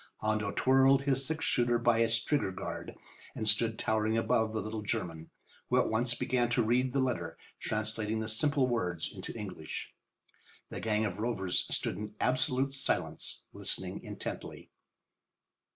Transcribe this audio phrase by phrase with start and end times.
[0.15, 2.95] Hondo twirled his six shooter by its trigger guard
[3.35, 5.29] and stood towering above the little German,
[5.69, 9.93] who at once began to read the letter, translating the simple words into English.
[10.69, 14.71] The gang of rovers stood in absolute silence, listening intently.